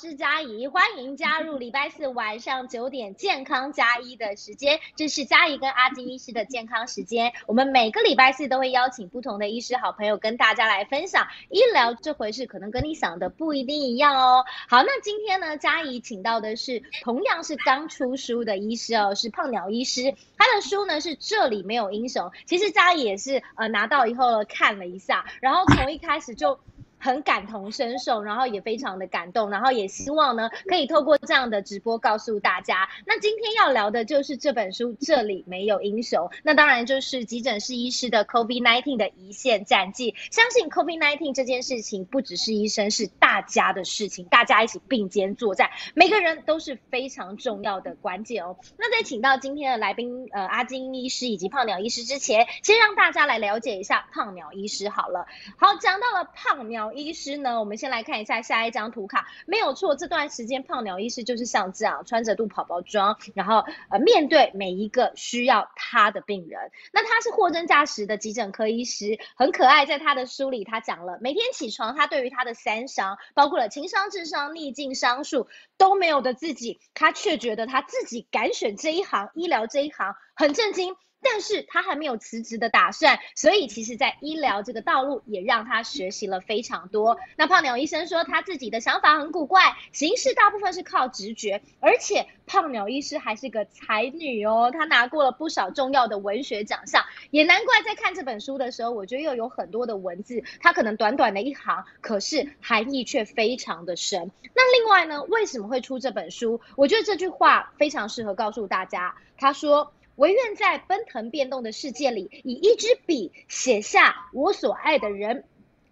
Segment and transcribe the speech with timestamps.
[0.00, 7.34] 是嘉怡，欢迎加入礼拜四晚上九点健康加一的时间，这是嘉怡跟阿金医师的健康时间。
[7.46, 14.46] 我们每个礼拜四都会邀请不同的医师好朋友跟大家来分享医疗这回事，可能跟你想的不一定一样哦。
[14.70, 22.32] 好，那今天呢，嘉怡请到的是同样是刚出书的医师哦，是胖鸟医师，他的书呢是这里没有英雄。
[22.46, 26.58] 其实嘉怡也是呃拿到以后看了一下，然后从一开始就。
[27.00, 32.88] 很感同身受，然后也非常的感动，然后也希望呢，可以透过这样的直播告诉大家。
[33.06, 36.30] 那今天要聊的就是这本书，这里没有英雄。
[36.42, 40.14] 那当然就是急诊室医师的 COVID-19 的一线战绩。
[40.30, 48.58] 相信 COVID-19 这件事情不只是医生，是大家的事情，大家一起并肩作战，每个人都是非常重要的关键哦。
[48.76, 55.26] 那在请到今天的来宾，呃，阿金医师以及胖鸟医师之前，先让大家来了解一下胖鸟医师好了。
[55.56, 56.89] 好，讲到了胖鸟。
[56.92, 57.60] 医师呢？
[57.60, 66.70] 我们先来看一下下一张图卡，没有错，这段时间胖鸟医师就是像这样穿着肚跑包装，然后呃面对每一个需要他的病人。
[66.92, 69.86] 那他是货真价实的急诊科医师，很可爱。
[69.86, 80.94] 在他的书里，他讲了每天起床，他对于他的三伤，包括了情商、智商、逆境商数都没有的自己，他却觉得他自己敢选这一行，医疗这一行很震惊。
[81.22, 87.18] 但是他还没有辞职的打算，所以其实，在医疗这个道路也让他学习了非常多。
[87.36, 104.30] 那胖鸟医生说，他自己的想法很古怪，行事大部分是靠直觉，而且胖鸟医师还是个才女哦，她拿过了不少重要的文学奖项，也难怪在看这本书的时候，我觉得又有很多的文字，它可能短短的一行，可是含义却非常的深。
[104.54, 106.60] 那另外呢，为什么会出这本书？
[106.76, 109.92] 我觉得这句话非常适合告诉大家，他说。
[110.20, 115.44] 唯愿在奔腾变动的世界里，以一支笔写下我所爱的人，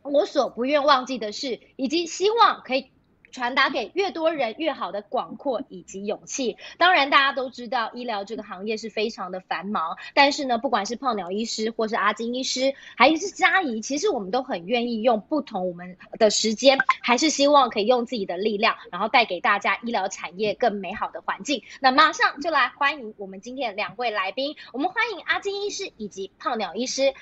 [0.03, 2.91] 我所不愿忘记的事，以及希望可以。
[3.39, 6.57] 传达给越多人越好的广阔以及勇气。
[6.77, 21.63] 当然，大家都知道医疗这个行业是非常的繁忙，但是呢，不管是胖鸟医师，或是阿金医师，还是嘉怡，其实我们都很愿意用不同我们的时间，还是希望可以用自己的力量，然后带给大家医疗产业更美好的环境。
[21.81, 27.15] 那马上就来欢迎我们今天的两位来宾，我们欢迎阿金医师以及胖鸟医师。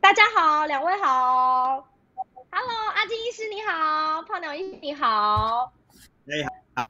[0.00, 1.89] 大家好，两位好。
[2.52, 5.72] Hello，阿金医师你好，胖鸟医师你好，
[6.24, 6.44] 你
[6.74, 6.88] 好，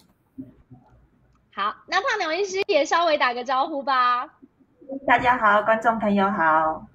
[1.55, 4.29] 好，那胖鸟医师也稍微打个招呼吧。
[5.07, 6.87] 大家好，观众朋友好。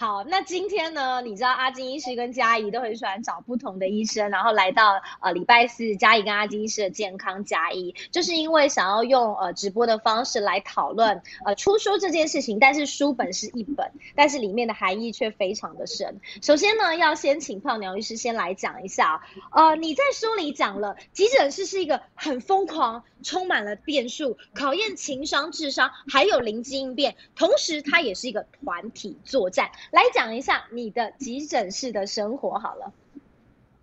[0.00, 1.20] 好，那今天呢？
[1.20, 12.58] 你知道阿金医师跟嘉怡都很喜欢找不同的医生，然后来到呃礼拜四嘉怡跟阿金医师的健康加一，就是因为想要用呃直播的方式来讨论呃出书这件事情。
[12.58, 16.18] 但是书本是一本，但是里面的含义却非常的深。
[16.40, 19.22] 首先呢，要先请胖鸟医师先来讲一下，
[19.52, 23.04] 呃，你在书里讲了急诊室是一个很疯狂。
[23.22, 27.16] 充满了变数，考验情商、智商，还有灵机应变。
[27.36, 29.72] 同时，它也是一个团体作战。
[29.90, 32.92] 来讲一下你的急诊室的生活好了。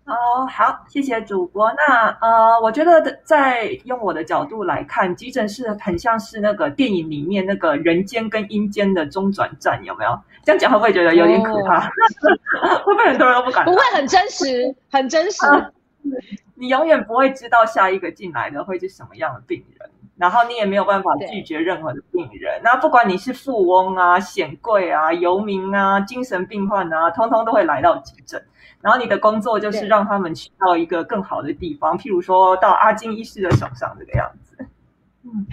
[0.06, 1.70] 哦，好，谢谢主播。
[1.74, 10.18] 那呃，我觉得在用我的角度来看，急诊室很像是那个电影里面那个人间跟阴间的中转站，有没有？
[10.44, 11.80] 这样讲会不会觉得有点可怕？
[12.84, 13.66] 会不会很多人都不敢？
[13.66, 15.38] 不会，很真实，很真实。
[16.56, 19.77] 你永远不会知道下一个进来的会是什么样的病人，
[20.18, 22.60] 然后你也没有办法拒绝任何的病人。
[22.62, 28.44] 那不管你是富翁啊、显贵啊、游民啊、精神病患啊，通通都会来到急诊。
[28.80, 34.47] 然后你的工作就是让他们去到一个更好的地方，譬如说到阿金医师的手上这个样子。
[35.30, 35.46] 嗯，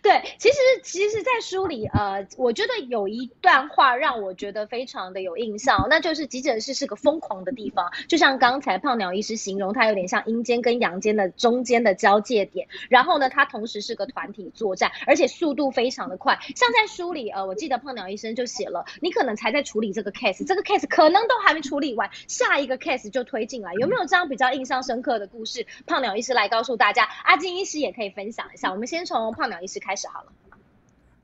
[0.00, 12.66] 对，其实其实，在书里，呃，我觉得有一段话让我觉得非常的有印象，那就是急诊室是个疯狂的地方，就像刚才胖鸟医师形容，它有点像阴间跟阳间的中间的交界点。
[12.88, 16.38] 然后呢，它同时是个团体作战，而且速度非常的快。
[16.54, 23.74] 像在书里，呃，我记得胖鸟医生就写了，你可能才在处理这个 case，这个 case 可能都还没处理完，下一个 case 就推进来。
[23.74, 25.66] 有没有这样比较印象深刻的故事？
[25.84, 28.45] 胖鸟医师来告诉大家，阿金医师也可以分享。
[28.52, 30.32] 一下，我们先从胖鸟医师开始好了。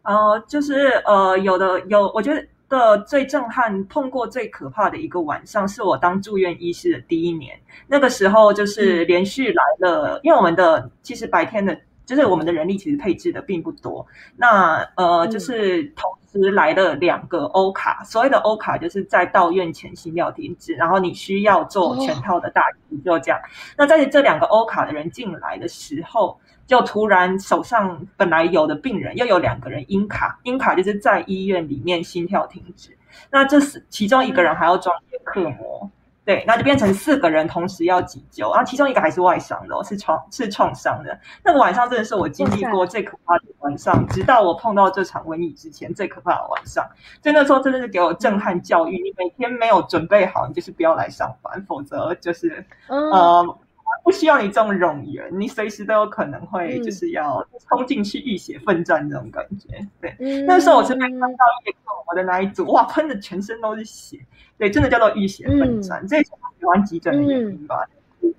[0.02, 7.56] 呃，就是呃，有的有，我觉得的最震撼、碰过最可怕的一个晚上，是我当住院医师的第一年。
[7.86, 14.04] 那个时候就是连续来了，因为我们的其实白天的，就是我们的人力其实配置的并不多。
[14.36, 23.38] 那呃，就是同时来了两个欧卡，所谓的欧卡就是在到院前心跳停止，然后你需要做全套的大急救这样。
[23.76, 26.36] 那在这两个欧卡的人进来的时候。
[26.67, 32.97] 就突然手上本来有的病人又有两个人因卡，因卡就是在医院里面心跳停止。
[33.31, 35.91] 那这是其中一个人还要装叶克膜，
[36.25, 41.19] 对，那就变成四个人同时要急救，然后其中一个还是外伤的，是创是创伤的。
[41.44, 46.88] 那个晚上真的是我经历过最可怕的晚上，直到我碰到这场瘟疫之前最可怕的晚上。
[47.23, 53.59] 所以那时候真的是给我震撼教育，你每天没有准备好，你就是不要来上班，否则就是呃。
[54.04, 59.86] 不需要你这种冗员，你随时都有可能会就是要冲进去浴血奋战这种感觉。
[60.00, 60.16] 对，
[60.46, 61.74] 那时候我是被喷到一
[62.08, 64.18] 我的那一组，哇，喷的全身都是血，
[64.58, 66.06] 对，真的叫做浴血奋战。
[66.06, 67.86] 这也是我喜欢急诊的原因吧？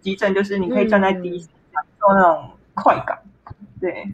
[0.01, 3.17] 急诊就是你可以站在第一线享受那种快感，
[3.79, 4.13] 对。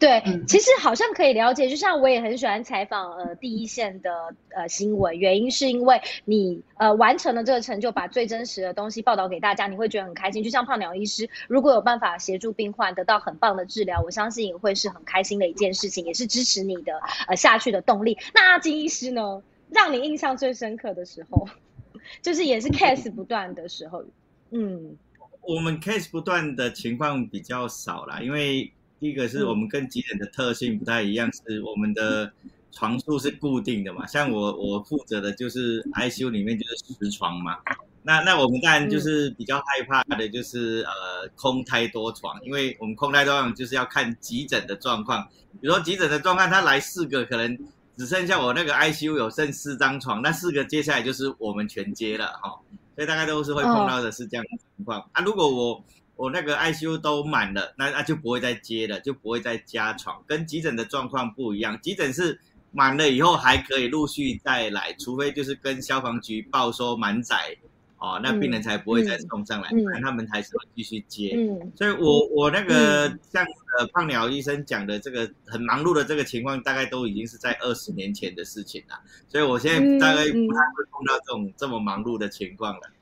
[0.00, 10.42] 对，其实好像可以了解，就像我也很喜欢采访呃第一线的呃新闻，原因是因为你呃完成了这个成就，把最真实的东西报道给大家，你会觉得很开心。
[10.42, 16.98] 就像胖鸟医师，如果有办法协助病患得到很棒的治疗，我相信也会是很开心的一件事情，也是支持你的
[17.28, 18.16] 呃下去的动力。
[18.32, 21.46] 那阿金医师呢，让你印象最深刻的时候，
[22.22, 24.02] 就是也是 case 不断的时候，
[24.50, 24.96] 嗯，
[25.42, 28.72] 我们 case 不断的情况比较少啦，因为。
[29.00, 32.30] 第一个是我们跟急诊的特性不太一样，是我们的
[32.70, 34.06] 床数是固定的嘛。
[34.06, 37.56] 像我我负责的就是 ICU 里面就是十床嘛。
[38.02, 45.26] 那那我们当然就是比较害怕的就是呃空胎多床，因为我们空胎多床就是要看急诊的状况。
[45.60, 47.58] 比如说急诊的状况，他来四个，可能
[47.96, 52.58] 只剩下我那个 ICU 有剩四张床，那四个接下来就是我们全接了哈。
[52.94, 55.22] 所以大概都是会碰到的是这样的情况啊。
[55.22, 55.84] 如果我
[56.20, 60.22] 我那个 ICU 都满了，那那就不会再接了，就不会再加床。
[60.26, 62.38] 跟急诊的状况不一样，急诊是
[62.72, 67.56] 满了以后还可以陆续再来，除非就是跟消防局报说满载，
[67.96, 71.34] 哦，那病人才不会再送上来，不然他们还是会继续接。
[71.38, 73.42] 嗯，所以我我那个像
[73.78, 82.92] 呃胖鸟医生讲的这个很忙碌的这个情况，大概都已经是在二十年前的事情了，所以我现在大概不太会碰到这种这么忙碌的情况了。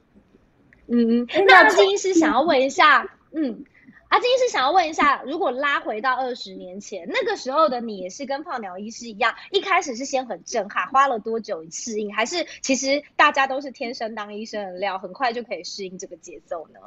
[0.91, 3.63] 嗯嗯，那阿金医师想要问一下，嗯，
[4.09, 12.15] 阿金医师想要问一下，如果拉回到二十年前，那个时候的你也是跟胖鸟医师一样，一开始是先很震撼，花了多久适应？
[12.15, 16.81] 还是其实大家都是天生当医生的料，很快就可以适应这个节奏呢？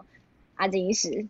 [0.55, 1.27] 阿金医师，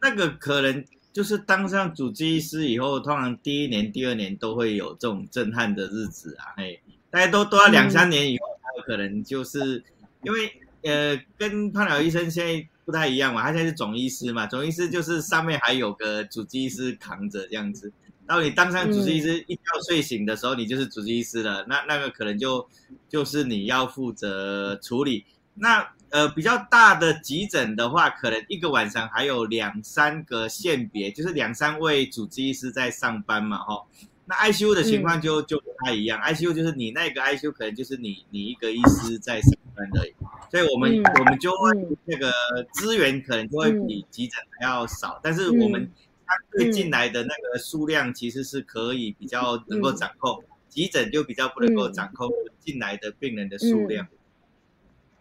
[0.00, 6.78] 那个可能就是当上主治医师以后，通常第一年、第二年都会有这种震撼的日子啊，哎，
[7.10, 9.82] 大家都都要两三年以后才有可能，就是
[10.22, 10.52] 因为。
[10.86, 17.92] 呃，跟胖鸟医生现在不太一样嘛，他现在是总医师嘛，总医师就是上面还有个主治医师扛着这样子。
[18.26, 21.64] 到你当上主治医师，一觉睡醒的时候，你就是主治医师了。
[21.68, 22.68] 那那个可能就
[23.08, 25.24] 就是你要负责处理。
[25.54, 33.84] 那呃比较大的急诊的话，可能一个晚上还有两三个线别，就是两三位主治医师在上班嘛，哈。
[34.26, 40.04] 那 ICU 的情况就就不太一样，ICU 就是你那个 ICU 可能就是你你一个医师在上班的。
[40.50, 41.70] 所以我们我们就会
[42.04, 42.32] 那个
[42.72, 45.90] 资源可能就会比急诊还要少，但是我们
[46.26, 52.28] 相对进来的那个数量其实是可以比较能够掌控，急诊就比较不能够掌控
[52.60, 54.06] 进来的病人的数量。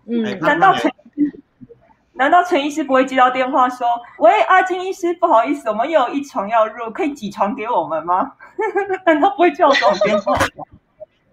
[0.08, 0.92] 嗯，难道陈
[2.16, 3.88] 难道陈医师不会接到电话说
[4.20, 8.34] ：“喂，阿金医师，不好意思，我们又有一床要入，可以挤床给我们吗？”
[9.06, 10.38] 难道不会叫这种电话？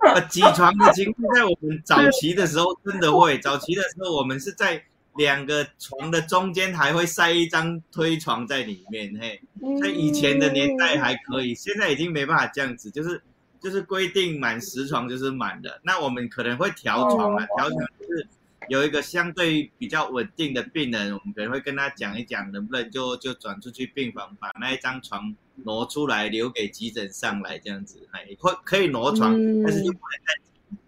[0.00, 4.82] 呃，挤床的情况在我们早期的时候 真的会，早期的时候我们是在
[5.14, 9.40] 两个床的中间还会塞一张推床在里面，嘿，
[9.80, 13.22] 在以前的年代还可以，现在已经没办法这样子，就是
[13.60, 18.26] 就是规定满十床就是满的，那我们可能会调床啊，调床就是
[18.68, 25.34] 有一个相对比较稳定的病人，我们可能会跟他讲一讲，能不能就就转出去病房，把那一张床。
[25.64, 30.18] 挪出来留给急诊上来这样子，哎，会可以挪床，但是就不能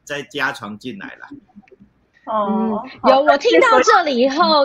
[0.04, 1.28] 再再加床进来了。
[2.24, 4.64] 哦，有我听到这里以后。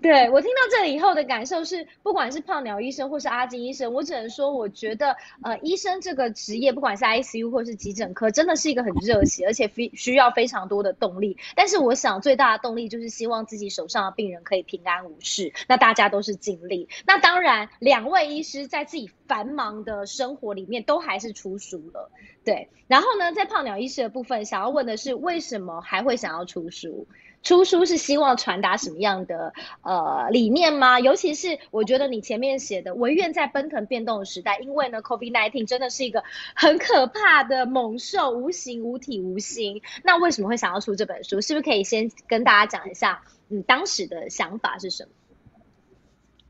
[0.00, 11.36] 对我听到这里以后的感受是，不管是胖鸟医生或是阿金医生，我只能说，我觉得呃，医生这个职业，不管是 ICU 或是急诊科，真的是一个很热血，而且非需要非常多的动力。
[11.56, 16.88] 但是我想最大的动力就是希望自己手上的病人可以平安无事，那大家都是尽力。
[17.04, 22.10] 那当然，两位医师在自己繁忙的生活里面都还是出书了，
[22.44, 22.68] 对。
[22.86, 27.06] 然后呢，在胖鸟医师的部分，想要问的是，为什么还会想要出书？
[27.42, 29.52] 出书是希望传达什么样的
[29.82, 31.00] 呃理念吗？
[31.00, 39.82] 尤其是我觉得你前面写的“唯愿在奔腾变动的时代”，因为呢，COVID-19 真的是一个很可怕的猛兽，无形、无体、无形。
[40.02, 41.40] 那为什么会想要出这本书？
[41.40, 45.10] 是不是可以先跟大家讲一下你当时的想法是什么？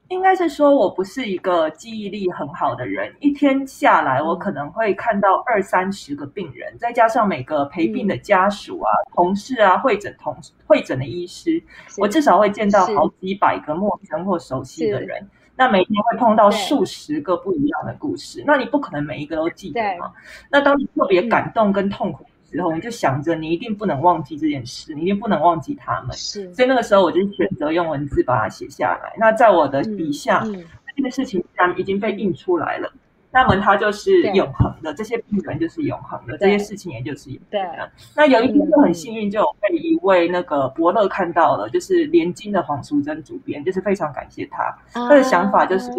[0.08, 10.34] 应该是说我不是一个记忆力很好的人，一天下来我可能会看到二三十个病人，再加上每个陪病的家属啊、同事啊、会诊同
[10.66, 11.62] 会诊的医师，
[11.98, 15.28] 我至少会见到好几百个陌生或熟悉的人。
[15.54, 20.12] 那每天会碰到数十个不一样的故事，那你不可能每一个都记得嘛？
[20.50, 22.24] 那当你特别感动跟痛苦。
[22.50, 26.16] 之后你就想着你一定不能忘记这件事，你一定不能忘记他们。
[26.16, 29.12] 是，所以那个时候我就选择用文字把它写下来。
[29.18, 32.90] 那在我的笔下，这件事情既然已经被印出来了，
[33.30, 34.94] 那么它就是永恒的。
[34.94, 37.90] 这些病人就是永恒的，这些事情也就是永恒的。
[38.16, 44.76] 那有一天就很幸运，就被一位那个伯乐看到了，就是连经的黄淑珍主编，就是非常感谢他。
[44.92, 45.90] 他的想法就是。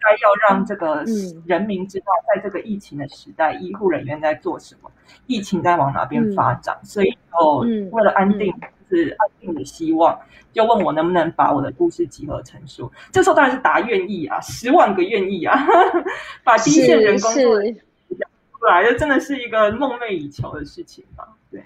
[0.00, 1.04] 该要让这个
[1.46, 4.90] 人民知道，在这个疫情的时代，医护人员在做什么，
[5.26, 6.78] 疫情在往哪边发展。
[6.82, 8.52] 所以，哦，为了安定，
[8.88, 10.18] 是安定的希望，
[10.52, 12.90] 就问我能不能把我的故事集合成书。
[13.12, 15.58] 这时候当然是答愿意啊，十万个愿意啊，
[16.44, 21.24] 把第一线人工作出来，就真的是一个梦寐以求的事情嘛？
[21.50, 21.62] 对。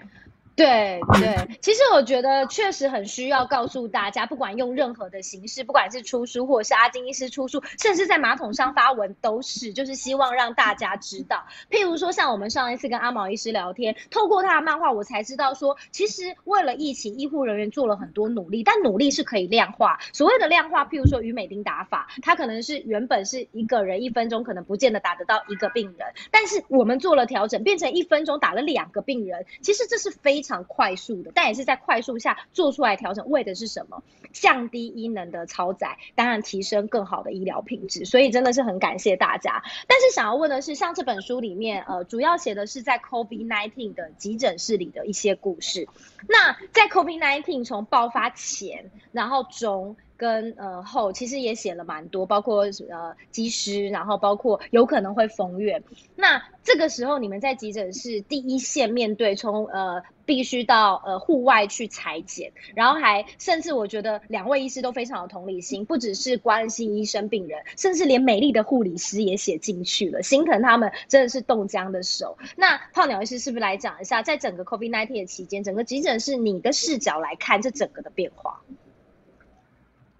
[0.55, 11.43] 对对，其实我觉得确实很需要告诉大家，不管用任何的形式，不管是出书，或者是阿金医师出书，甚至在马桶上发文，都是就是希望让大家知道。
[11.71, 19.99] 譬如说，像我们上一次跟阿毛医师聊天，透过他的漫画，我才知道说，其实为了疫情，医护人员做了很多努力，但努力是可以量化。
[20.13, 30.42] 所谓的量化，譬如说于美丁打法，他可能是原本是一个人一分钟可能不见得打得到一个病人，但是我们做了调整，变成一分钟打了两个病人，其实这是非。
[30.43, 34.03] 非常快速的，但也是在快速下做出来调整，为的是什么？
[34.33, 38.03] 降低医能的超载，当然提升更好的医疗品质。
[38.03, 39.63] 所以真的是很感谢大家。
[39.87, 45.87] 但是想要问的是，像这本书里面，呃，主要写的是在 COVID-19 的急诊室里的一些故事。
[46.27, 49.95] 那在 COVID-19 从爆发前，然后中。
[50.23, 55.83] 跟呃后其实也写了蛮多，包括呃机师，然后包括有可能会封院。
[56.15, 72.37] 那这个时候你们在急诊室第一线面对，从呃必须到呃户外去裁剪，然后还甚至我觉得两位医师都非常有同理心，不只是关心医生病人，甚至连美丽的护理师也写进去了，心疼他们真的是冻僵的手。
[72.55, 78.61] 那泡鸟医师是不是来讲一下，在整个 COVID-19 的期间，整个急诊室你的视角来看这整个的变化？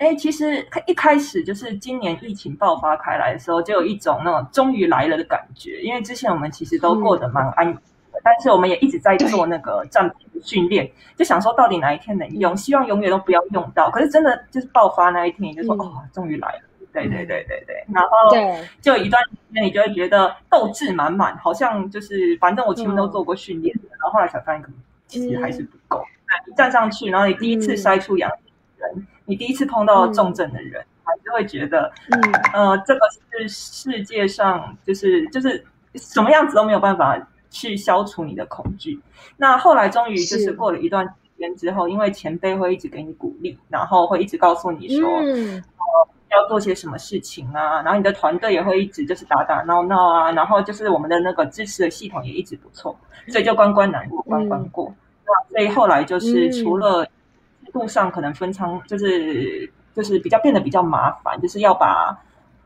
[0.03, 5.79] 哎，其实一开始就是今年疫情爆发开来的时候，就有一种那种终于来了的感觉。
[5.81, 13.89] 因为之前我们其实都过得蛮安逸的，但是我们也一直在做那个战品训练，就想说到底哪一天能用，希望永远都不要用到。
[13.91, 16.59] 可是真的就是爆发那一天，就说哦，终于来了。
[16.91, 17.85] 对对对对对。
[17.93, 18.35] 然后
[18.81, 24.65] 就一段时间，你就会觉得斗志满满，好像就是反正我前面都做过训练，然后后来才发现
[25.07, 26.03] 其实还是不够。
[26.45, 28.29] 你站上去，然后你第一次筛出阳
[28.75, 29.07] 人。
[29.25, 32.99] 你第一次碰到重症的人，还是会觉得，嗯，呃，这个
[33.31, 35.63] 是世界上就是就是
[35.95, 37.17] 什么样子都没有办法
[37.49, 38.99] 去消除你的恐惧。
[39.37, 45.63] 那后来终于就是过了一段时间之后，因为前辈会一直给你鼓励，然后会一直告诉你说，嗯，
[46.29, 52.93] 要做些什么事情啊，然后你的团队也会一直就是打打闹闹啊，然后就是我们的那个支持的系统也一直不错，
[53.29, 54.93] 所以就关关难过关关过。
[55.25, 57.07] 那所以后来就是除了。
[57.73, 62.17] 路上可能分仓，就是就是比较变得比较麻烦，就是要把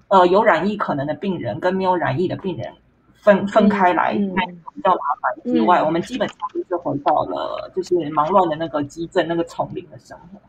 [0.10, 2.72] 呃有染疫可能的病人跟没有染疫的病人
[3.16, 10.40] 分分开来，比较麻烦之外，我们基本上就是回到了就是忙乱的那个急诊那个丛林的生活。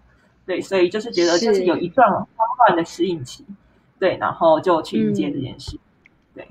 [0.45, 2.27] 对，所以就是觉得就是有一段慌
[2.67, 3.45] 乱的适应期，
[3.99, 5.79] 对，然后就去迎接这件事，
[6.35, 6.47] 对。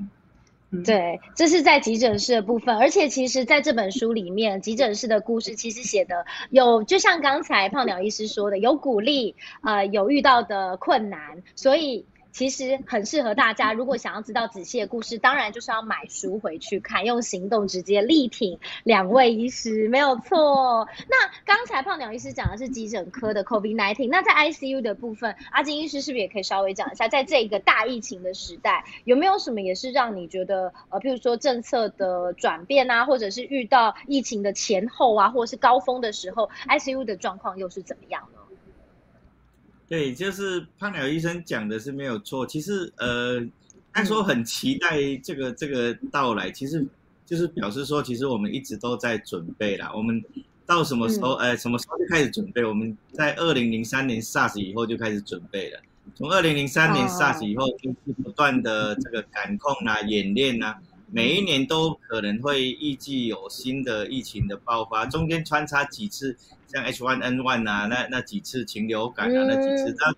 [0.84, 12.06] 对，这是在急诊室的部分，而且其实在这本书里面， 急诊室的故事其实写的有，就像刚才胖鸟医师说的，有鼓励，呃，有遇到的困难，所以。
[12.38, 20.88] 其实很适合大家，如果想要知道仔细的故事，当然就是要买书回去看，用行动直接力挺两位医师，没有错。
[21.10, 38.30] 那刚才胖鸟医师讲的是急诊科的 COVID-19，那在 ICU 的部分，阿金医师是不是也可以稍微讲一下，在这一个大疫情的时代，有没有什么也是让你觉得，呃，譬如说政策的转变啊，或者是遇到疫情的前后啊，或者是高峰的时候，ICU 的状况又是怎么样？
[39.88, 42.46] 对，就是胖鸟医生讲的是没有错。
[42.46, 43.42] 其实，呃，
[43.94, 46.86] 他说很期待这个这个到来，其实
[47.26, 49.92] 就是表示说，其实我们一直都在准备啦。
[49.96, 50.22] 我们
[50.66, 52.66] 到什么时候，呃，什么时候就开始准备？
[52.66, 55.80] 我们在二零零三年 SARS 以后就开始准备了。
[56.16, 60.78] 从二零零三年 SARS 以后，就是不断的这个感控啊、演练啊，
[61.12, 66.38] 每一年都可能会预计有新的疫情的爆发，中间穿插几次。
[66.68, 70.14] 像 H1N1 啊，那那几次禽流感啊，那几次，它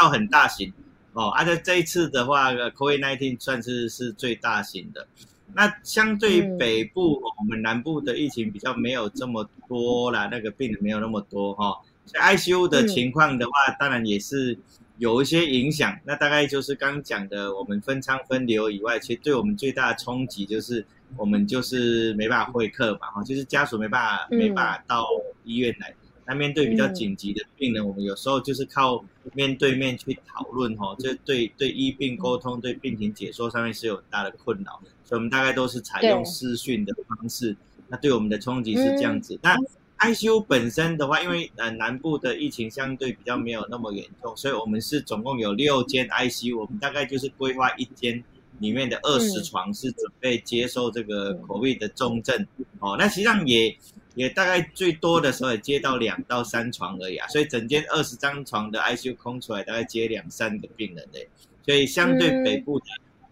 [0.00, 0.72] 到很大型，
[1.12, 5.08] 哦，而且这一次的话，COVID-19 算是是最大型的。
[5.54, 11.80] 那相对北部，我们南部的疫情比较没有这么多啦，那个病人没有那么多哈。
[12.06, 14.56] 所以 ICU 的情况的话，当然也是
[14.98, 15.98] 有一些影响。
[16.04, 20.84] 那大概就是刚讲的，我们分仓分流以外，其实对我们最大的冲击就是
[21.16, 25.06] 我们就是没办法会客嘛，哈，就是家属没办法没办法到
[25.44, 25.94] 医院来。
[26.26, 29.02] 那面对比较紧急的病人，我们有时候就是靠
[29.32, 34.78] 面对面去讨论，哈，这对对医病沟通、对病情解说上面是有很大的困扰。
[35.04, 37.56] 所以我们大概都是采用视讯的方式，
[37.88, 39.38] 那对我们的冲击是这样子。
[39.42, 39.56] 那
[39.98, 48.22] ICU 本身的话，因为呃南部的疫情相对比较没有那么严重，所以我们是总共有六间 ICU，我们大概就是规划一间
[48.58, 52.46] 里面的二十床是准备接受这个 COVID 的重症。
[52.78, 53.76] 哦，那实际上也
[54.14, 61.28] 也大概最多的时候也接到两到三床而已啊，所以整间二十张床的 ICU 空出来，大概接两三个病人嘞。
[61.64, 62.86] 所以相对北部的。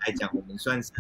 [0.06, 0.92] 来讲，我们算是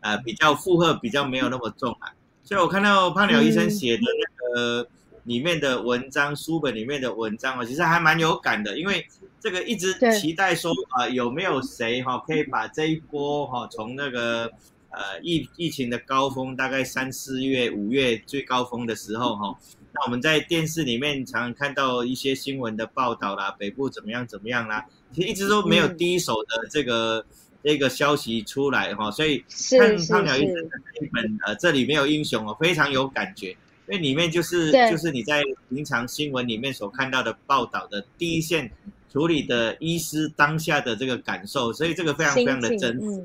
[0.00, 4.88] 呃比较负荷比较没有那么重啊，所以我看到胖鸟医生写的那个
[5.26, 9.06] 里面的文章，书本里面的文章啊，其实还蛮有感的，因为
[9.38, 14.50] 这个一直期待说啊，有没有谁哈可以把这一波哈从那个
[14.90, 19.58] 呃疫疫情的高峰，大概三四月、五月最高峰的时候哈，
[19.92, 27.24] 那我们在电视里面常常看到一些新闻的报道啦，北部怎么样怎么样啦，其实一直都没有第一手的这个。
[27.64, 29.42] 这个消息出来哈，所以
[29.76, 33.56] 看胖鸟医生的这一本呃，这里没有英雄哦，非常有感觉，
[33.88, 38.70] 因为里面就是就是你在平常新闻里面所看到的报道的第一线
[39.12, 43.24] 处理的医师当下的这个感受，所以这个非常非常的真实。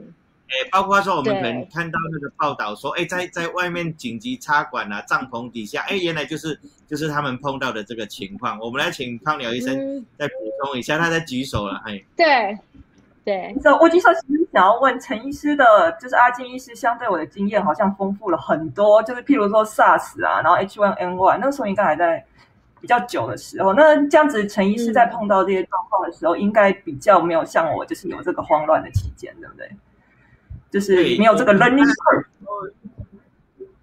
[0.51, 8.60] 诶，包括说我们可能看到那个报道说，哎，在在外面紧急插管啊，帐篷底下，哎，原来就是就是他们碰到的这个情况。
[8.60, 12.58] 我们来请康鸟医生再补充一下，他在举手了，哎，对。
[13.24, 19.01] 对，我其实其实想要问陈医师的，就是阿金医师，相对我的经验好像丰富了很多。
[19.04, 22.26] 就是譬如说 SARS 啊，然后 H1N1，那个时候应该还在
[22.80, 23.74] 比较久的时候。
[23.74, 29.69] 那这样子，陈医师在碰到这些状况的时候，应该比较没有像我，就是有这个慌乱的期间，对不对？
[30.72, 32.26] 就是没有这个 learning curve。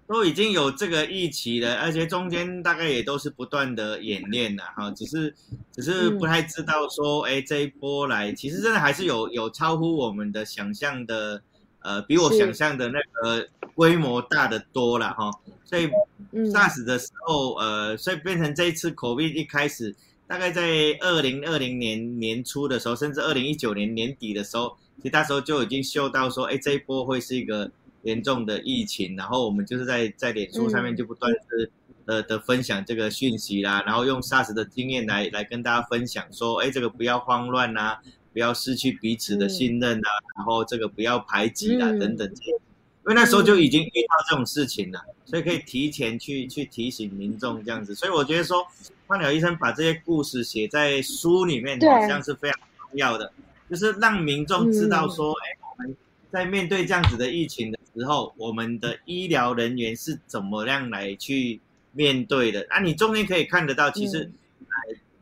[0.09, 5.35] 都已经有这个预期了，而且中间大概也都是不断的演练了哈，只是
[5.71, 11.43] 只是不太知道说，哎，这一波来，其实真的还是有有超乎我们的想象的，
[11.83, 15.29] 呃，比我想象的那个规模大的多了哈。
[15.63, 15.87] 所以
[16.33, 19.95] SARS 的时候，呃，所以变成这一次 COVID 一开始，
[20.25, 20.63] 大概在
[21.01, 27.69] 二零二零年年初的时候，甚至二零一九年年底的时候，其实那时候就已经嗅到说，哎，这一波会是一个。
[28.03, 31.71] 严重的疫情，然后我们就是在在脸书上面就不断是
[32.05, 37.97] 呃的分享这个讯息啦，然后用 SARS 的经验来来跟大家分享说，哎，这个不要慌乱呐，
[38.31, 40.07] 不要失去彼此的信任呐，
[40.37, 48.65] 然后这个不要排挤啦等等这些，因为那时候就已经遇到这种事情了，所以可以提前去去提醒民众这样子，所以我觉得说，
[49.07, 53.31] 胖鸟医生把这些故事写在书里面，好像是非常重要的，
[53.69, 55.95] 就是让民众知道说，哎，我们
[56.31, 57.78] 在面对这样子的疫情的。
[57.99, 61.59] 之后，我们的医疗人员是怎么样来去
[61.91, 62.65] 面对的？
[62.69, 64.31] 啊，你中间可以看得到，其实，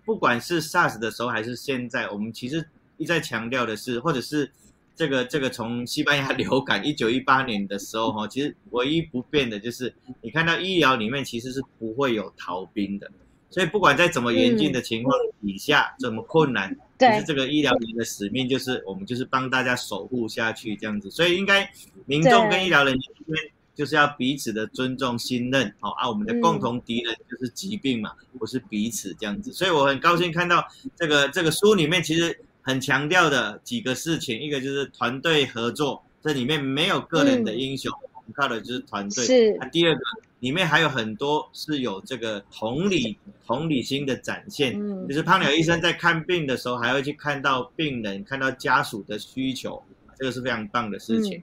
[0.06, 2.63] 不管是 SARS 的时候还是现在，我们其实
[2.98, 4.52] 一再强调的是，或者是
[4.96, 13.10] 这个这个从西班牙 流感一九一八年的时候哈，其实唯一不变的就是，你看到医疗里面其实是不会有逃兵的。
[13.58, 21.10] 所以不管在怎么严峻的情况底下，怎么困难，其实这个医疗人的使命就是我们就是帮大家守护下去这样子。
[21.10, 21.67] 所以应该
[22.06, 29.52] 民众跟医疗人员之间就是要彼此的尊重信任，好啊，我们的共同敌人就是疾病嘛，不是彼此这样子。
[29.52, 30.63] 所以我很高兴看到
[30.96, 39.26] 这个这个书里面其实很强调的几个事情，一个就是团队合作，这里面没有个人的英雄，我们靠的就是团队。
[39.26, 39.60] 是。
[39.72, 40.02] 第二个。
[40.39, 44.73] 里面还有很多是有这个同理同理心的展现，
[45.08, 49.82] 就是胖鸟医生在看病的时候，还会去看到病人、看到家属的需求，
[50.17, 51.41] 这个是非常棒的事情。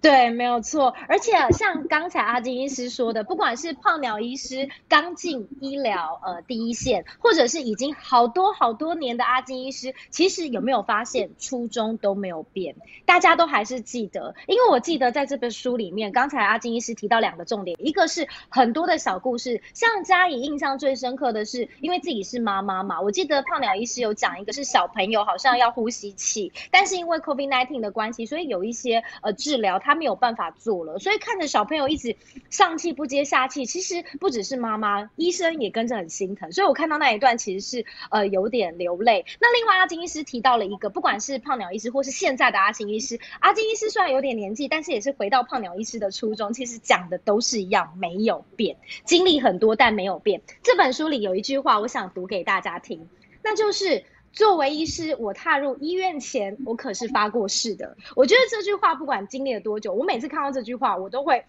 [0.00, 0.94] 对，没有错。
[1.08, 14.34] 而且像刚才阿金医师说的，不管是胖鸟医师刚进医疗呃第一线，或者是已经好多好多年的阿金医师，其实有没有发现初衷都没有变，大家都还是记得。
[14.46, 29.89] 因为我记得在这本书里面，刚才阿金医师提到两个重点，一个是很多的小故事，像嘉怡印象最深刻的是，因为自己是妈妈嘛，我记得胖鸟医师有讲一个是小朋友好像要呼吸器，但是因为 COVID nineteen 的关系，所以有一些呃治疗他。
[29.90, 32.14] 他没有办法做了，所以看着小朋友一直
[32.48, 36.52] 上气不接下气，其实不只是妈妈，医生也跟着很心疼。
[36.52, 39.24] 所以我看到那一段其实是呃有点流泪。
[39.40, 50.40] 那另外阿金医师提到了一个，不管是胖鸟医师或是现在的阿金医师，阿金医师虽然有点年纪，但是也是回到胖鸟医师的初衷，其实讲的都是一样，没有变，经历很多但没有变。
[50.62, 53.08] 这本书里有一句话，我想读给大家听，
[53.42, 54.04] 那就是。
[54.32, 57.96] 作为医师，我踏入医院前，我可是发过誓的。
[58.16, 61.44] 我觉得这句话不管经历了多久，我每次看到这句话，我都会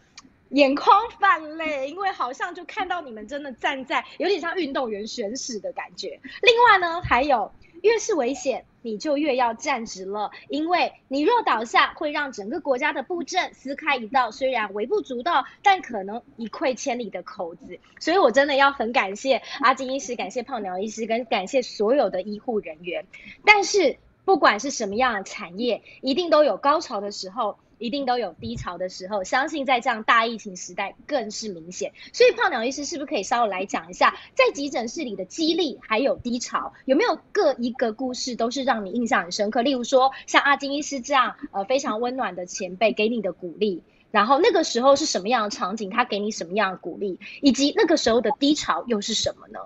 [0.49, 0.89] 眼眶
[1.19, 6.19] 泛泪，因为好像就看到你们真的站在有点像运动员选屎的感觉。
[6.41, 7.51] 另外呢，还有。
[7.81, 17.79] 越是危险，你就越要站直了，因为你若倒下，会让整个国家的布阵撕开一道虽然微不足道，但可能一溃千里的口子。
[17.99, 23.05] 所以我真的要很感谢阿金医师，感谢胖鸟医师，跟感谢所有的医护人员。
[23.45, 27.57] 但是不管是什么样的产业，一定都有高潮的时候。
[27.81, 31.91] 一定都有低潮的时候，相信在这样大疫情时代更是明显。
[32.13, 39.63] 所以胖鸟医师是不是可以稍微来讲一下，在急诊室里的激励还有低潮，有没有各一个故事都是让你印象很深刻？
[39.63, 49.59] 例如说像阿金医师这样呃非常温暖的前辈给你的鼓励，然后那个时候是什么样的场景，他给你什么样的鼓励，以及那个时候的低潮又是什么呢？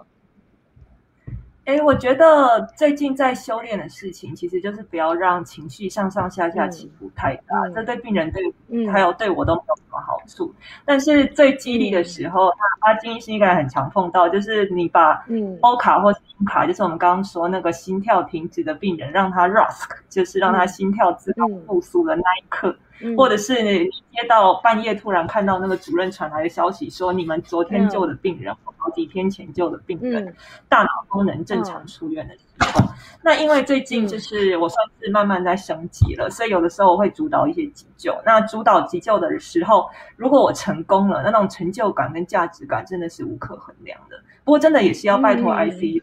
[1.65, 10.53] 哎，我觉得最近在修炼的事情，其实就是不要让情绪上上下下起伏太大，这对病人对还有对我都没有什么好处。
[10.85, 12.51] 但是最激励的时候，
[12.81, 15.25] 阿金医师应该很常碰到，就是你把
[15.61, 22.77] 欧卡或心卡，就是我们刚刚说那个心跳停止的病人，让他 Rusk，就是让他心跳自动复苏的那一刻。
[23.17, 30.33] 或者是你接到半夜突然看到那个主任传来的消息，说你们昨天救的病人或好几天前救的病人，
[30.69, 32.41] 大脑功能正常出院的时
[32.73, 32.87] 候，
[33.21, 38.15] 那因为最近就是我算是慢慢在升级了，所以有的时候我会主导一些急救。
[38.25, 44.17] 那主导急救的时候，如果我成功了，那种成就感跟价值感真的是无可衡量的。
[44.43, 46.01] 不过真的也是要拜托 ICU。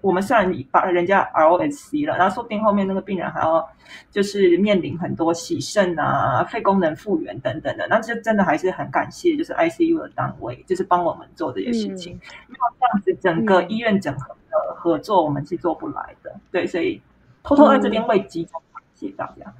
[0.00, 3.66] 我们虽然把人家 ROSC 了，然后说不定后面那个病人还要
[4.10, 12.18] 就是面临很多洗肾啊、肺功能复原等等的，那就真的还是很感谢，就是 ICU 的单位，就是帮我们做这些事情。
[12.48, 16.34] 没有这样子，整个医院整合的合作，我们是做不来的。
[16.50, 17.00] 对，所以
[17.42, 19.52] 偷偷在这边为急诊感谢大家。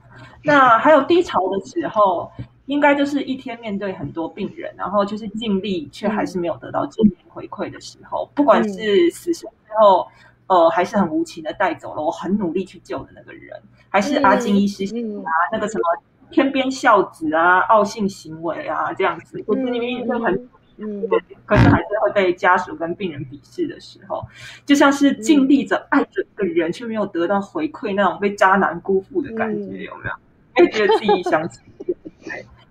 [0.43, 2.31] 那还有低潮的时候，
[2.67, 9.49] 应该就是一天面对很多病人，然后就是尽力却还是没有得到正面回馈的时候，不管是死神。
[9.77, 10.09] 然后，
[10.47, 13.61] 呃，还是很无情的带走了我很努力去救的那个人，
[13.91, 15.85] 还是阿金医师啊，那个什么
[16.31, 21.03] 天边孝子啊，傲性行为啊，这样子，就是明明就很，嗯，
[21.45, 24.25] 可是还是会被家属跟病人鄙视的时候，
[24.65, 30.12] 就像是尽力着爱着一个人，却没有得到回馈，那种被渣男辜负的感觉，有没有？
[30.59, 31.76] 会觉得自己想起，对，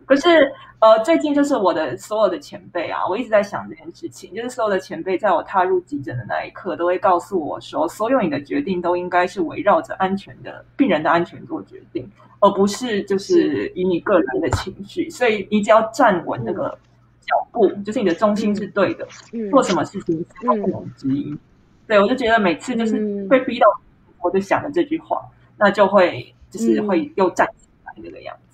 [0.05, 0.29] 可是。
[0.81, 12.07] 呃，最近就是我的所有的前辈啊，我一直在想这件事情，就是所有的前辈在我踏入急诊的那一刻，都会告诉我说，所有你的决定都应该是围绕着安全的病人的安全做决定，
[12.39, 15.09] 而不是就是以你个人的情绪。
[15.09, 16.77] 所以你只要站稳那个
[17.21, 19.07] 脚步，就是你的中心是对的，
[19.49, 21.35] 做什么事情都不能质疑。
[21.87, 23.65] 对我就觉得每次就是被逼到，
[24.21, 25.19] 我就想了这句话，
[25.57, 28.44] 那就会就是会又站起来这个样子。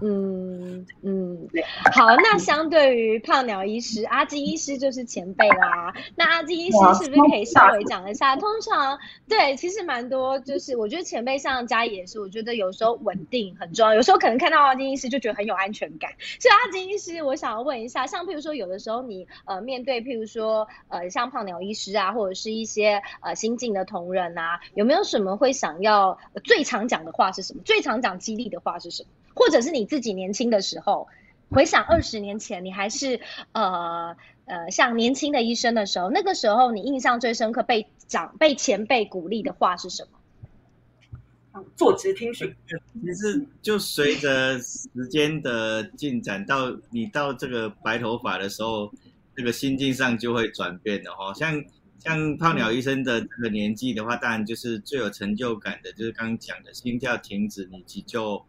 [0.00, 1.48] 嗯嗯
[1.92, 5.92] 好，那相对于胖鸟医师，阿金医师就是前辈啦。
[6.14, 8.36] 那阿金医师是不是可以稍微讲一下？
[8.36, 8.98] 通常
[9.28, 13.94] 对，其实蛮多，就是我觉得前辈像嘉也是，我觉得有时候稳定很重要。
[13.94, 16.12] 有时候可能看到阿金医师就觉得很有安全感。
[16.38, 27.62] 所以阿金医师，我想要问一下，像譬如说有的时候你呃面对譬如说呃像胖鸟医师啊，或者是一些呃新进的同仁啊，有没有什么会想要最常讲的话是什么？
[27.64, 29.08] 最常讲激励的话是什么？
[29.36, 31.06] 或者是你自己年轻的时候，
[31.50, 33.20] 回想二十年前，你还是
[33.52, 41.62] 呃呃像年轻的医生的时候，那个时候你印象最深刻被长被前辈鼓励的话是什么？
[41.76, 42.54] 坐直听训。
[42.66, 48.90] 其实就随着时间的进展，到你到这个白头发的时候，
[49.36, 51.32] 这个心境上就会转变的哈。
[51.34, 51.62] 像
[51.98, 58.42] 像胖鸟医生的这个年纪的话，当然就是最有成就感的，就是刚刚讲的心跳停止，你急救。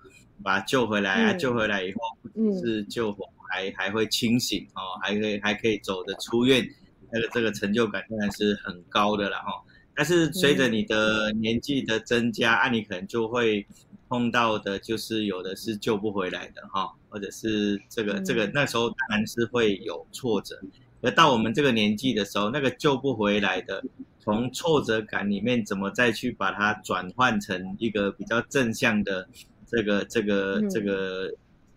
[0.43, 1.33] 把他救回来啊！
[1.33, 1.99] 救回来以后，
[2.33, 6.67] 不是救活，还还会清醒哦，还可以还可以走的出院，
[7.11, 9.51] 那个这个成就感当然是很高的了哈。
[9.95, 13.65] 但是随着你的年纪的增加，啊，你可能就会
[14.07, 20.59] 碰到的，就是有的是救不回来的哈，或者是这个这个那时候当然是会有挫折。
[21.01, 23.83] 而到我们这个年纪的时候，那个救不回来的，
[24.19, 29.27] 从挫折感里面怎么再去把它转换成一个比较正向的？
[29.67, 31.31] 这个这个这个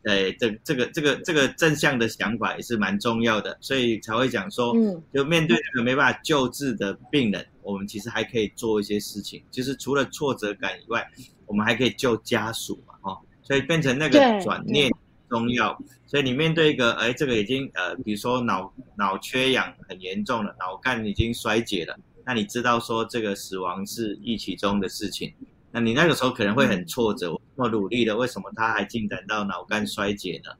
[0.05, 5.03] 哎，这这个这个这个正向的想法也是蛮重要的，所以才会讲说，嗯。
[5.12, 11.07] 就面对这个没办法救治的病人，我们其实还可以做一些事情，就是除了挫折感以外，
[11.44, 14.90] 我们还可以救家属嘛，哦，所以变成那个对转念
[15.29, 15.79] 重要。
[16.07, 25.33] 所以你面对一个，哎，这个已经呃，比如说脑脑缺氧很严重了，脑干已经衰竭了，那你知道说这个死亡是预期中的事情，
[25.72, 30.50] 那你那个时候可能会很挫折，我这么努力了，为什么他还进展到脑干衰竭呢？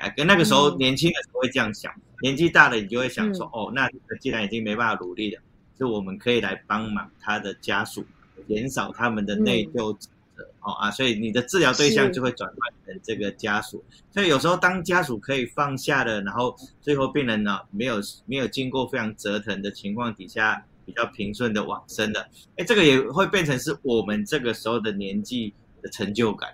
[0.00, 0.78] 哎，跟那个时候嗯。
[0.78, 3.50] 年轻的时候会这样想，年纪大了你就会想说，嗯。
[3.52, 3.88] 哦，那
[4.20, 5.40] 既然已经没办法努力了，
[5.78, 8.04] 就我们可以来帮忙他的家属，
[8.48, 13.84] 减少他们的内疚指责、哦啊，所以你的治疗对象就会转换成这个家属。
[14.10, 26.48] 所以有时候当家属可以放下了，然后最后病人呢没有没有经过非常折腾的情况底下，比较平顺的往生了，哎，这个也会变成是我们这个时候的年纪的成就感。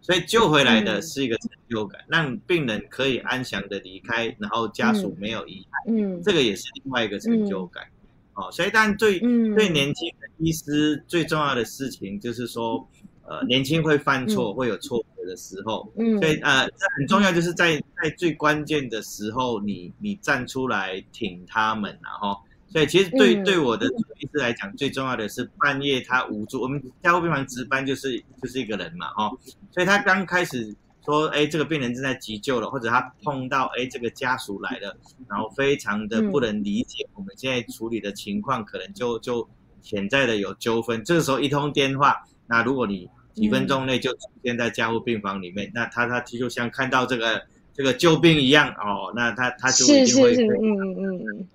[0.00, 1.02] 所以救回来的嗯。
[1.02, 7.84] 是一个成就感，让病人可以安详的离开，然后家属没有遗憾，嗯这个也是另外一个成就感。
[8.32, 9.54] 哦，所以但对、嗯。
[9.54, 12.88] 对年轻的医师最重要的事情就是说，
[13.26, 14.54] 呃，年轻会犯错，嗯。
[14.54, 16.18] 会有错误的时候，嗯。
[16.18, 22.36] 所以呃，这很重要，就是在在最关键的时候，你你站出来挺他们，然后，
[22.74, 23.44] 所以其实对、嗯。
[23.44, 23.86] 对我的
[24.18, 29.30] 医师来讲，最重要的是半夜他无助，我们加护病房值班就是就是一个人嘛，哈、
[29.70, 34.96] 所以他刚开始说，哎，这个病人正在急救了，或者他碰到哎这个家属来了，
[35.28, 39.48] 然后非常的不能理解我们现在处理的情况，可能就就
[39.80, 42.16] 潜在的有纠纷，这个时候一通电话，
[42.48, 47.40] 那如果你几分钟内就出现在加护病房里面，那他他就像看到这个
[47.72, 51.48] 这个救兵一样哦，那他他就一定会是是是，嗯嗯嗯嗯，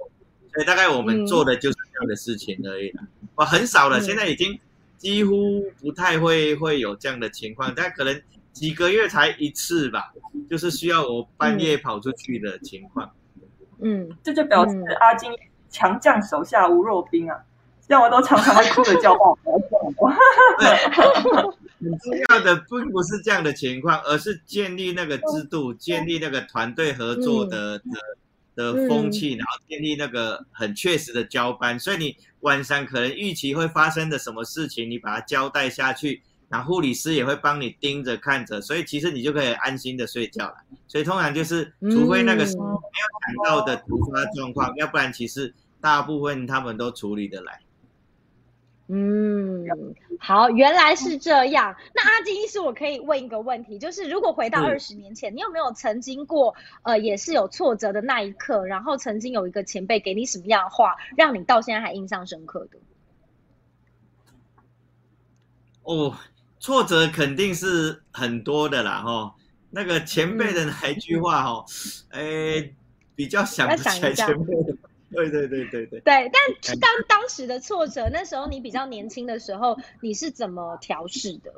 [0.53, 3.03] 所以大概我们做的就是这样的事情而已啦。
[3.35, 4.59] 哇，很少了，嗯现在已经
[4.97, 10.13] 几乎不太会会有这样的情况，但可能几个月才一次吧，
[10.49, 13.09] 就是需要我半夜跑出去的情况。
[13.81, 15.31] 嗯，这就表示嗯阿金
[15.69, 17.37] 强将手下无弱兵啊！
[17.87, 19.33] 让我都常常会哭着叫爸爸
[19.97, 20.09] 我。
[21.79, 27.85] 很重要的并不是这样的情况，而是建立那个制度，建立那个团队合作的、的
[28.59, 31.79] 的风气，然后建立那个很确实的交班。
[31.79, 40.55] 所以你晚上可能预期会发生的什么事情，你把它交代下去，然后护理师也会帮你盯着看着，所以其实你就可以安心的睡觉了。
[40.87, 47.61] 所以通常就是，除非那个时候没有想到的突发状况，要不然其实大部分他们都处理得来。
[48.91, 49.63] 嗯，
[50.19, 51.75] 好，原来是这样。
[51.93, 62.79] 那阿金医师，我可以问一个问题，就是如果回到嗯二十年前，你有没有曾经过，呃，也是有挫折的那一刻，然后曾经有一个前辈给你什么样的话，让你到现在还印象深刻的？
[65.83, 66.15] 哦，
[66.59, 69.35] 挫折肯定是很多的啦，哈。
[69.69, 71.63] 那个前辈的哪一句话哈，
[72.09, 72.73] 哎、
[73.13, 74.75] 比较想不起来前辈的。
[75.27, 75.99] 对对对对对。
[75.99, 81.51] 对，但当当时的挫折，那时候你比较年轻的时候，你是怎么调试的？